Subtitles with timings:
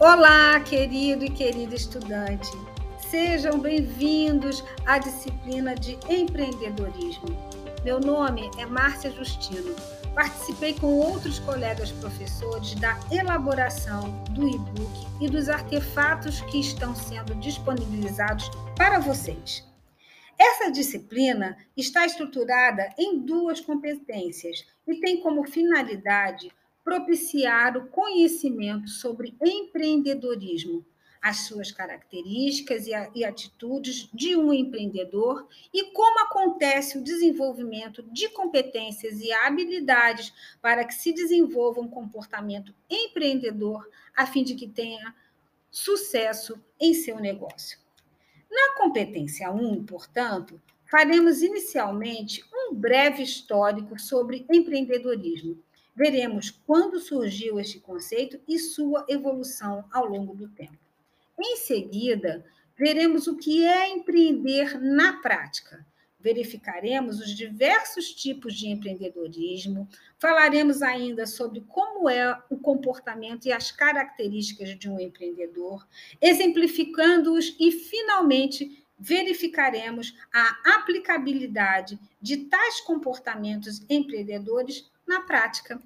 [0.00, 2.48] Olá, querido e querida estudante.
[3.10, 7.26] Sejam bem-vindos à disciplina de empreendedorismo.
[7.82, 9.74] Meu nome é Márcia Justino.
[10.14, 17.34] Participei com outros colegas professores da elaboração do e-book e dos artefatos que estão sendo
[17.34, 19.66] disponibilizados para vocês.
[20.38, 26.52] Essa disciplina está estruturada em duas competências e tem como finalidade
[26.88, 30.82] propiciar o conhecimento sobre empreendedorismo,
[31.20, 39.20] as suas características e, atitudes de um empreendedor e como acontece o desenvolvimento de competências
[39.20, 40.32] e habilidades
[40.62, 45.14] para que se desenvolva um comportamento empreendedor a fim de que tenha
[45.70, 47.78] sucesso em seu negócio.
[48.50, 50.58] Na competência 1, portanto,
[50.90, 55.62] faremos inicialmente um breve histórico sobre empreendedorismo
[55.98, 60.78] veremos quando surgiu este conceito e sua evolução ao longo do tempo.
[61.36, 62.46] Em seguida,
[62.76, 65.84] veremos o que é empreender na prática.
[66.20, 69.88] Verificaremos os diversos tipos de empreendedorismo,
[70.20, 75.84] falaremos ainda sobre como é o comportamento e as características de um empreendedor,
[76.20, 85.80] exemplificando-os e, finalmente, verificaremos a aplicabilidade de tais comportamentos empreendedores na prática.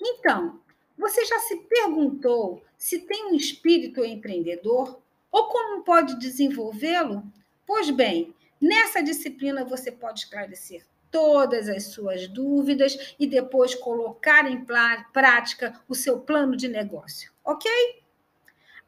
[0.00, 0.60] Então,
[0.98, 5.00] você já se perguntou se tem um espírito empreendedor
[5.30, 7.22] ou como pode desenvolvê-lo?
[7.66, 14.66] Pois bem, nessa disciplina você pode esclarecer todas as suas dúvidas e depois colocar em
[15.12, 17.70] prática o seu plano de negócio, ok?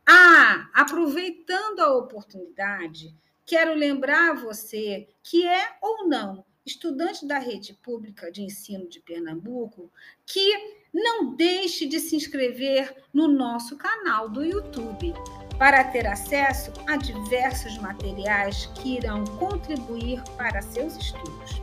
[0.05, 8.31] Ah, aproveitando a oportunidade, quero lembrar você que é ou não estudante da rede pública
[8.31, 9.91] de ensino de Pernambuco,
[10.27, 10.53] que
[10.93, 15.15] não deixe de se inscrever no nosso canal do YouTube
[15.59, 21.63] para ter acesso a diversos materiais que irão contribuir para seus estudos.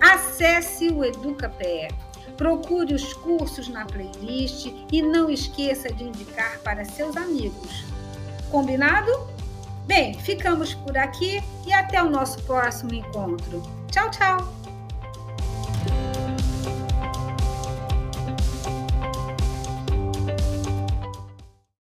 [0.00, 1.88] Acesse o EducaPE,
[2.36, 7.84] procure os cursos na playlist e não esqueça de indicar para seus amigos.
[8.50, 9.33] Combinado?
[9.86, 13.62] Bem, ficamos por aqui e até o nosso próximo encontro.
[13.90, 14.63] Tchau, tchau!